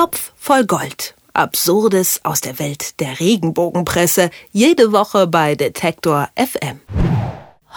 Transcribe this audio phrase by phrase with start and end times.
[0.00, 1.14] Topf voll Gold.
[1.34, 4.30] Absurdes aus der Welt der Regenbogenpresse.
[4.50, 6.80] Jede Woche bei Detektor FM.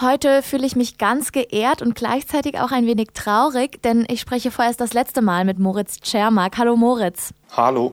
[0.00, 4.50] Heute fühle ich mich ganz geehrt und gleichzeitig auch ein wenig traurig, denn ich spreche
[4.50, 6.56] vorerst das letzte Mal mit Moritz Czermak.
[6.56, 7.34] Hallo Moritz.
[7.56, 7.92] Hallo.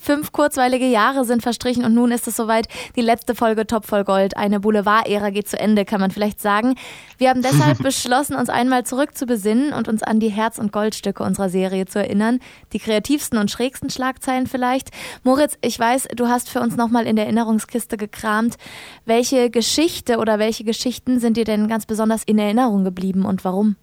[0.00, 2.68] Fünf kurzweilige Jahre sind verstrichen und nun ist es soweit.
[2.96, 4.36] Die letzte Folge Top voll Gold.
[4.36, 6.74] Eine Boulevard-Ära geht zu Ende, kann man vielleicht sagen.
[7.16, 10.72] Wir haben deshalb beschlossen, uns einmal zurück zu besinnen und uns an die Herz- und
[10.72, 12.40] Goldstücke unserer Serie zu erinnern.
[12.72, 14.90] Die kreativsten und schrägsten Schlagzeilen vielleicht.
[15.22, 18.56] Moritz, ich weiß, du hast für uns nochmal in der Erinnerungskiste gekramt.
[19.04, 23.76] Welche Geschichte oder welche Geschichten sind dir denn ganz besonders in Erinnerung geblieben und warum?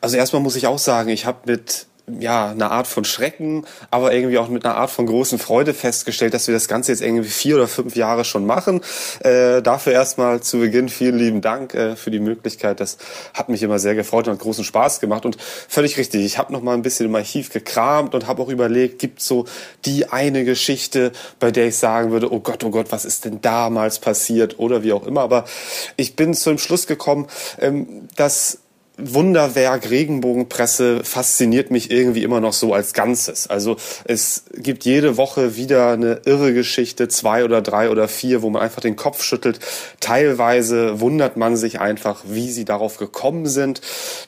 [0.00, 1.86] Also erstmal muss ich auch sagen, ich habe mit
[2.18, 6.34] ja, eine Art von Schrecken, aber irgendwie auch mit einer Art von großen Freude festgestellt,
[6.34, 8.80] dass wir das Ganze jetzt irgendwie vier oder fünf Jahre schon machen.
[9.20, 12.80] Äh, dafür erstmal zu Beginn vielen lieben Dank äh, für die Möglichkeit.
[12.80, 12.98] Das
[13.34, 15.24] hat mich immer sehr gefreut und hat großen Spaß gemacht.
[15.24, 18.48] Und völlig richtig, ich habe noch mal ein bisschen im Archiv gekramt und habe auch
[18.48, 19.46] überlegt, gibt so
[19.84, 23.40] die eine Geschichte, bei der ich sagen würde, oh Gott, oh Gott, was ist denn
[23.40, 25.22] damals passiert oder wie auch immer.
[25.22, 25.44] Aber
[25.96, 27.26] ich bin zu dem Schluss gekommen,
[27.60, 28.58] ähm, dass
[28.98, 33.46] Wunderwerk Regenbogenpresse fasziniert mich irgendwie immer noch so als Ganzes.
[33.46, 38.50] Also es gibt jede Woche wieder eine irre Geschichte, zwei oder drei oder vier, wo
[38.50, 39.60] man einfach den Kopf schüttelt.
[40.00, 43.80] Teilweise wundert man sich einfach, wie sie darauf gekommen sind.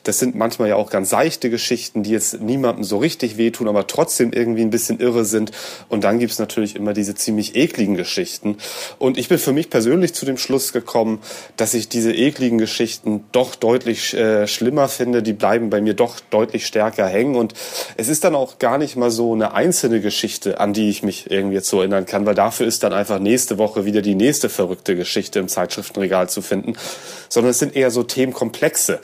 [0.03, 3.87] Das sind manchmal ja auch ganz seichte Geschichten, die jetzt niemandem so richtig wehtun, aber
[3.87, 5.51] trotzdem irgendwie ein bisschen irre sind.
[5.89, 8.55] Und dann gibt's natürlich immer diese ziemlich ekligen Geschichten.
[8.99, 11.19] Und ich bin für mich persönlich zu dem Schluss gekommen,
[11.57, 16.19] dass ich diese ekligen Geschichten doch deutlich äh, schlimmer finde, die bleiben bei mir doch
[16.29, 17.35] deutlich stärker hängen.
[17.35, 17.55] Und
[17.97, 21.31] es ist dann auch gar nicht mal so eine einzelne Geschichte, an die ich mich
[21.31, 24.49] irgendwie jetzt so erinnern kann, weil dafür ist dann einfach nächste Woche wieder die nächste
[24.49, 26.75] verrückte Geschichte im Zeitschriftenregal zu finden,
[27.27, 28.99] sondern es sind eher so Themenkomplexe,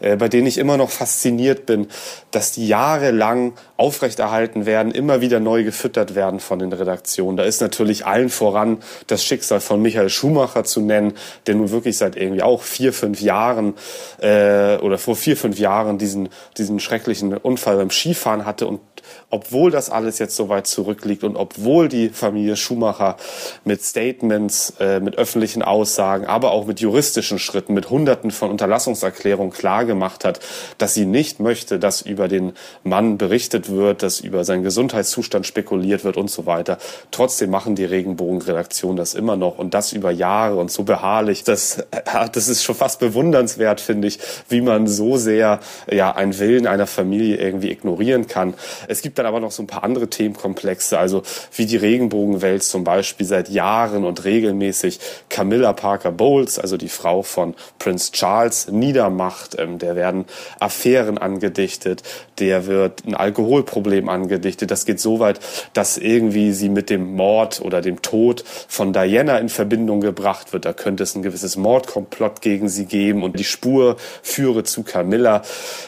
[0.00, 1.88] äh, bei denen ich immer noch fasziniert bin,
[2.30, 7.38] dass die jahrelang aufrechterhalten werden, immer wieder neu gefüttert werden von den Redaktionen.
[7.38, 11.14] Da ist natürlich allen voran das Schicksal von Michael Schumacher zu nennen,
[11.46, 13.74] der nun wirklich seit irgendwie auch vier, fünf Jahren
[14.20, 18.87] äh, oder vor vier, fünf Jahren diesen, diesen schrecklichen Unfall beim Skifahren hatte und
[19.30, 23.16] obwohl das alles jetzt so weit zurückliegt und obwohl die Familie Schumacher
[23.64, 29.52] mit Statements, äh, mit öffentlichen Aussagen, aber auch mit juristischen Schritten, mit Hunderten von Unterlassungserklärungen
[29.52, 30.40] klargemacht hat,
[30.78, 32.52] dass sie nicht möchte, dass über den
[32.84, 36.78] Mann berichtet wird, dass über seinen Gesundheitszustand spekuliert wird und so weiter.
[37.10, 41.44] Trotzdem machen die Regenbogenredaktionen das immer noch und das über Jahre und so beharrlich.
[41.44, 46.38] Das, äh, das ist schon fast bewundernswert, finde ich, wie man so sehr ja einen
[46.38, 48.54] Willen einer Familie irgendwie ignorieren kann.
[48.88, 51.22] Es gibt dann aber noch so ein paar andere Themenkomplexe, also
[51.54, 57.22] wie die Regenbogenwelt zum Beispiel seit Jahren und regelmäßig Camilla Parker Bowles, also die Frau
[57.22, 59.56] von Prince Charles, niedermacht.
[59.58, 60.24] Ähm, der werden
[60.60, 62.02] Affären angedichtet,
[62.38, 64.70] der wird ein Alkoholproblem angedichtet.
[64.70, 65.40] Das geht so weit,
[65.72, 70.64] dass irgendwie sie mit dem Mord oder dem Tod von Diana in Verbindung gebracht wird.
[70.64, 75.42] Da könnte es ein gewisses Mordkomplott gegen sie geben und die Spur führe zu Camilla.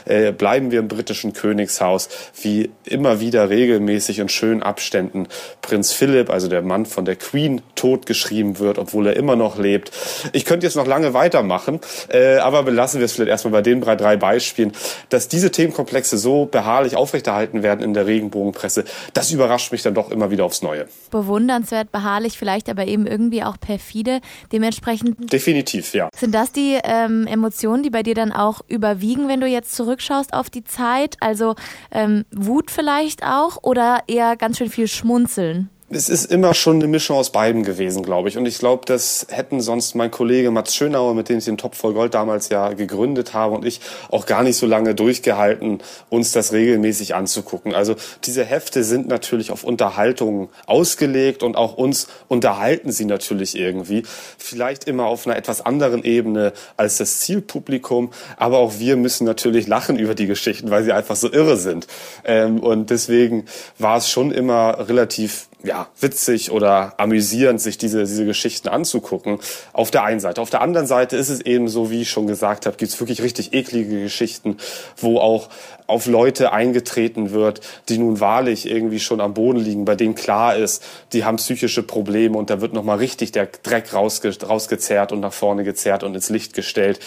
[0.04, 2.08] Äh, bleiben wir im britischen Königshaus,
[2.42, 5.26] wie immer wieder regelmäßig in schönen Abständen
[5.62, 9.90] Prinz Philipp, also der Mann von der Queen, totgeschrieben wird, obwohl er immer noch lebt.
[10.34, 13.80] Ich könnte jetzt noch lange weitermachen, äh, aber belassen wir es vielleicht erstmal bei den
[13.80, 14.72] drei Beispielen.
[15.08, 18.84] Dass diese Themenkomplexe so beharrlich aufrechterhalten werden in der Regenbogenpresse,
[19.14, 20.86] das überrascht mich dann doch immer wieder aufs Neue.
[21.10, 24.20] Bewundernswert, beharrlich, vielleicht aber eben irgendwie auch perfide.
[24.52, 25.32] Dementsprechend.
[25.32, 26.10] Definitiv, ja.
[26.14, 30.34] Sind das die ähm, Emotionen, die bei dir dann auch überwiegen, wenn du jetzt zurückschaust
[30.34, 31.16] auf die Zeit?
[31.20, 31.54] Also
[31.90, 32.89] ähm, Wut vielleicht
[33.24, 35.70] auch oder eher ganz schön viel Schmunzeln?
[35.92, 38.38] Es ist immer schon eine Mischung aus beiden gewesen, glaube ich.
[38.38, 41.74] Und ich glaube, das hätten sonst mein Kollege Mats Schönauer, mit dem ich den Top
[41.74, 46.30] voll Gold damals ja gegründet habe und ich auch gar nicht so lange durchgehalten, uns
[46.30, 47.74] das regelmäßig anzugucken.
[47.74, 54.04] Also diese Hefte sind natürlich auf Unterhaltung ausgelegt und auch uns unterhalten sie natürlich irgendwie.
[54.38, 58.10] Vielleicht immer auf einer etwas anderen Ebene als das Zielpublikum.
[58.36, 61.88] Aber auch wir müssen natürlich lachen über die Geschichten, weil sie einfach so irre sind.
[62.24, 63.46] Ähm, und deswegen
[63.78, 69.38] war es schon immer relativ ja, witzig oder amüsierend, sich diese, diese Geschichten anzugucken.
[69.72, 70.40] Auf der einen Seite.
[70.40, 73.00] Auf der anderen Seite ist es eben so, wie ich schon gesagt habe, gibt es
[73.00, 74.56] wirklich richtig eklige Geschichten,
[74.96, 75.48] wo auch
[75.90, 80.56] auf Leute eingetreten wird, die nun wahrlich irgendwie schon am Boden liegen, bei denen klar
[80.56, 85.20] ist, die haben psychische Probleme und da wird nochmal richtig der Dreck rausge rausgezerrt und
[85.20, 87.00] nach vorne gezerrt und ins Licht gestellt.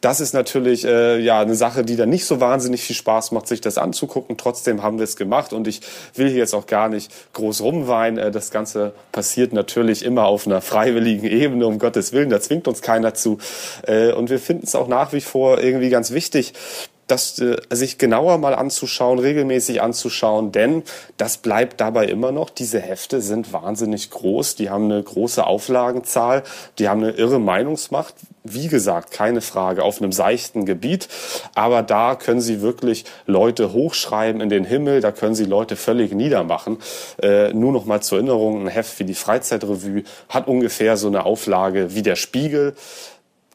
[0.00, 3.46] Das ist natürlich äh, ja eine Sache, die dann nicht so wahnsinnig viel Spaß macht,
[3.46, 4.36] sich das anzugucken.
[4.38, 5.82] Trotzdem haben wir es gemacht und ich
[6.14, 7.91] will hier jetzt auch gar nicht groß rumweinen.
[8.00, 12.66] Äh, das Ganze passiert natürlich immer auf einer freiwilligen Ebene, um Gottes Willen, da zwingt
[12.68, 13.38] uns keiner zu.
[13.86, 16.54] Äh, und wir finden es auch nach wie vor irgendwie ganz wichtig,
[17.06, 20.82] das äh, sich genauer mal anzuschauen, regelmäßig anzuschauen, denn
[21.16, 22.50] das bleibt dabei immer noch.
[22.50, 26.42] Diese Hefte sind wahnsinnig groß, die haben eine große Auflagenzahl,
[26.78, 28.14] die haben eine irre Meinungsmacht.
[28.44, 31.08] Wie gesagt, keine Frage, auf einem seichten Gebiet,
[31.54, 36.12] aber da können sie wirklich Leute hochschreiben in den Himmel, da können sie Leute völlig
[36.12, 36.78] niedermachen.
[37.22, 41.24] Äh, nur noch mal zur Erinnerung, ein Heft wie die Freizeitrevue hat ungefähr so eine
[41.24, 42.74] Auflage wie der Spiegel.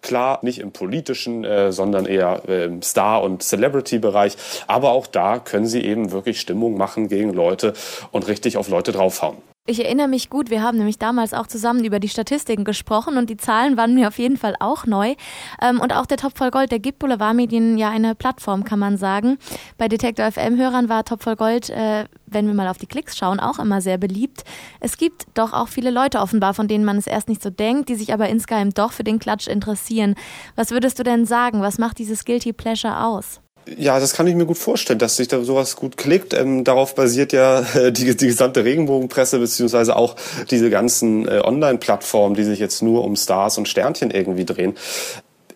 [0.01, 4.35] Klar, nicht im politischen, äh, sondern eher im Star- und Celebrity-Bereich.
[4.67, 7.73] Aber auch da können sie eben wirklich Stimmung machen gegen Leute
[8.11, 9.38] und richtig auf Leute draufhauen.
[9.69, 13.29] Ich erinnere mich gut, wir haben nämlich damals auch zusammen über die Statistiken gesprochen und
[13.29, 15.15] die Zahlen waren mir auf jeden Fall auch neu.
[15.61, 18.95] Ähm, und auch der Top voll Gold, der gibt Boulevardmedien ja eine Plattform, kann man
[18.95, 19.37] sagen.
[19.77, 23.41] Bei Detektor FM-Hörern war Top voll Gold, äh, wenn wir mal auf die Klicks schauen,
[23.41, 24.45] auch immer sehr beliebt.
[24.79, 27.89] Es gibt doch auch viele Leute offenbar, von denen man es erst nicht so denkt,
[27.89, 30.15] die sich aber insgeheim doch für den Klatsch interessieren.
[30.55, 31.61] Was würdest du denn sagen?
[31.61, 33.41] Was macht dieses Guilty Pleasure aus?
[33.75, 36.33] Ja, das kann ich mir gut vorstellen, dass sich da sowas gut klickt.
[36.33, 40.15] Ähm, darauf basiert ja äh, die, die gesamte Regenbogenpresse beziehungsweise auch
[40.49, 44.75] diese ganzen äh, Online-Plattformen, die sich jetzt nur um Stars und Sternchen irgendwie drehen.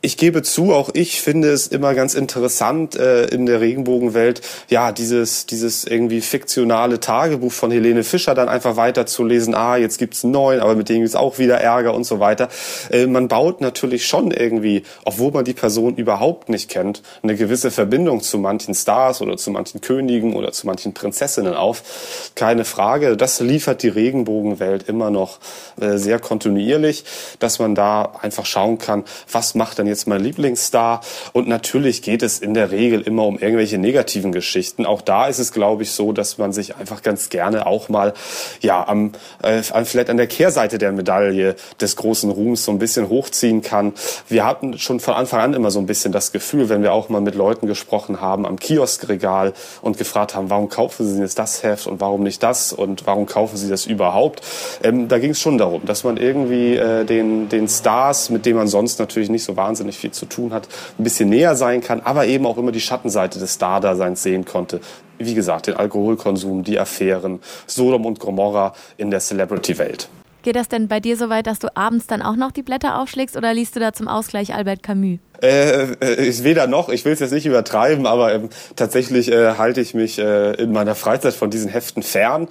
[0.03, 4.91] Ich gebe zu, auch ich finde es immer ganz interessant äh, in der Regenbogenwelt, ja,
[4.91, 9.53] dieses, dieses irgendwie fiktionale Tagebuch von Helene Fischer dann einfach weiterzulesen.
[9.53, 12.49] Ah, jetzt gibt's einen neuen, aber mit dem gibt's auch wieder Ärger und so weiter.
[12.89, 17.69] Äh, man baut natürlich schon irgendwie, obwohl man die Person überhaupt nicht kennt, eine gewisse
[17.69, 22.31] Verbindung zu manchen Stars oder zu manchen Königen oder zu manchen Prinzessinnen auf.
[22.33, 23.17] Keine Frage.
[23.17, 25.37] Das liefert die Regenbogenwelt immer noch
[25.79, 27.03] äh, sehr kontinuierlich,
[27.37, 31.01] dass man da einfach schauen kann, was macht denn jetzt mein Lieblingsstar.
[31.33, 34.85] Und natürlich geht es in der Regel immer um irgendwelche negativen Geschichten.
[34.85, 38.13] Auch da ist es, glaube ich, so, dass man sich einfach ganz gerne auch mal
[38.61, 39.11] ja am
[39.43, 43.93] äh, vielleicht an der Kehrseite der Medaille des großen Ruhms so ein bisschen hochziehen kann.
[44.27, 47.09] Wir hatten schon von Anfang an immer so ein bisschen das Gefühl, wenn wir auch
[47.09, 51.63] mal mit Leuten gesprochen haben am Kioskregal und gefragt haben, warum kaufen Sie jetzt das
[51.63, 54.41] Heft und warum nicht das und warum kaufen Sie das überhaupt?
[54.83, 58.57] Ähm, da ging es schon darum, dass man irgendwie äh, den, den Stars, mit denen
[58.57, 60.67] man sonst natürlich nicht so wahnsinnig wahnsinnig viel zu tun hat,
[60.99, 64.79] ein bisschen näher sein kann, aber eben auch immer die Schattenseite des Star-Daseins sehen konnte.
[65.17, 70.07] Wie gesagt, den Alkoholkonsum, die Affären, Sodom und Gomorra in der Celebrity-Welt.
[70.43, 72.99] Geht das denn bei dir so weit, dass du abends dann auch noch die Blätter
[72.99, 75.19] aufschlägst oder liest du da zum Ausgleich Albert Camus?
[75.41, 75.95] Äh,
[76.27, 79.93] ist weder noch, ich will es jetzt nicht übertreiben, aber ähm, tatsächlich äh, halte ich
[79.93, 82.47] mich äh, in meiner Freizeit von diesen Heften fern.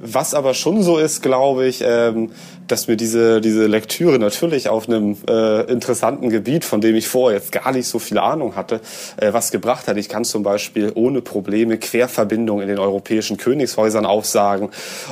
[0.00, 2.30] Was aber schon so ist, glaube ich, ähm,
[2.66, 7.38] dass mir diese, diese Lektüre natürlich auf einem äh, interessanten Gebiet, von dem ich vorher
[7.38, 8.80] jetzt gar nicht so viel Ahnung hatte,
[9.16, 9.96] äh, was gebracht hat.
[9.96, 14.68] Ich kann zum Beispiel ohne Probleme Querverbindungen in den europäischen Königshäusern aufsagen.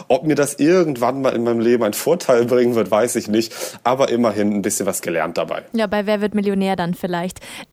[0.08, 3.54] Ob mir das irgendwann mal in meinem Leben einen Vorteil bringen wird, weiß ich nicht,
[3.84, 5.62] aber immerhin ein bisschen was gelernt dabei.
[5.72, 7.05] Ja, bei Wer wird Millionär dann vielleicht.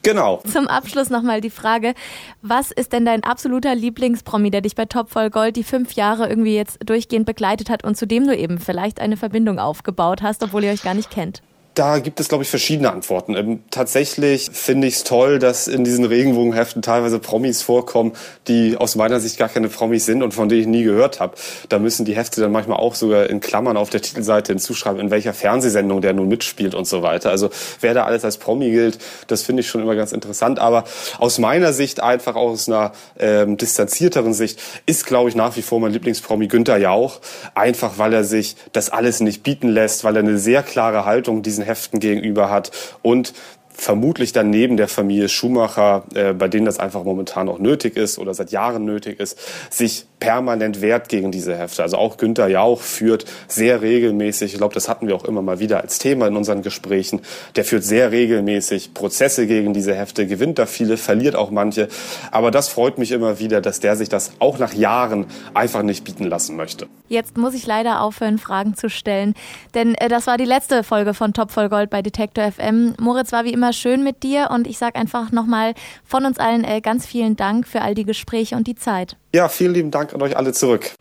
[0.02, 0.42] Genau.
[0.52, 1.94] Zum Abschluss nochmal die Frage,
[2.42, 6.28] was ist denn dein absoluter Lieblingspromi, der dich bei Top voll Gold die fünf Jahre
[6.30, 10.44] irgendwie jetzt durchgehend begleitet hat und zu dem du eben vielleicht eine Verbindung aufgebaut hast,
[10.44, 11.42] obwohl ihr euch gar nicht kennt?
[11.75, 13.36] Da gibt es, glaube ich, verschiedene Antworten.
[13.36, 18.12] Ähm, tatsächlich finde ich es toll, dass in diesen Regenbogenheften teilweise Promis vorkommen,
[18.48, 21.34] die aus meiner Sicht gar keine Promis sind und von denen ich nie gehört habe.
[21.70, 25.10] Da müssen die Hefte dann manchmal auch sogar in Klammern auf der Titelseite hinzuschreiben, in
[25.10, 27.31] welcher Fernsehsendung der nun mitspielt und so weiter.
[27.31, 27.50] Also
[27.81, 30.60] wer da alles als Promi gilt, das finde ich schon immer ganz interessant.
[30.60, 30.84] Aber
[31.18, 35.80] aus meiner Sicht, einfach aus einer ähm, distanzierteren Sicht, ist, glaube ich, nach wie vor
[35.80, 37.20] mein Lieblingspromi Günther Jauch.
[37.56, 41.42] Einfach, weil er sich das alles nicht bieten lässt, weil er eine sehr klare Haltung
[41.42, 43.34] diesen diesen Heften gegenüber hat und
[43.74, 48.20] vermutlich dann neben der Familie Schumacher, äh, bei denen das einfach momentan auch nötig ist
[48.20, 49.38] oder seit Jahren nötig ist,
[49.70, 51.84] sich permanent wehrt gegen diese Hefte.
[51.84, 55.60] Also auch Günther Jauch führt sehr regelmäßig, ich glaube, das hatten wir auch immer mal
[55.60, 57.22] wieder als Thema in unseren Gesprächen,
[57.58, 61.89] der führt sehr regelmäßig Prozesse gegen diese Hefte, gewinnt da viele, verliert auch manche.
[62.32, 66.06] Aber das freut mich immer wieder, dass der sich das auch nach Jahren einfach nicht
[66.06, 66.88] bieten lassen möchte.
[67.10, 69.34] Jetzt muss ich leider aufhören, Fragen zu stellen,
[69.74, 72.96] denn äh, das war die letzte Folge von Top voll Gold bei Detektor FM.
[73.00, 76.65] Moritz war wie immer schön mit dir und ich sage einfach nochmal von uns allen
[76.65, 79.15] äh, ganz vielen Dank für all die Gespräche und die Zeit.
[79.34, 80.91] Ja, vielen lieben Dank an euch alle zurück.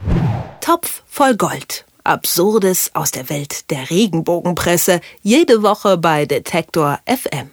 [0.60, 1.84] Topf voll Gold.
[2.04, 5.00] Absurdes aus der Welt der Regenbogenpresse.
[5.22, 7.50] Jede Woche bei Detektor FM.